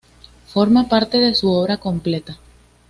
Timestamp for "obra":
1.51-1.77